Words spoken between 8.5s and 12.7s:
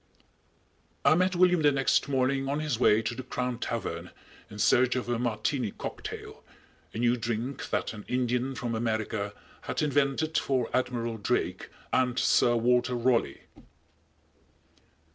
from America had invented for Admiral Drake and Sir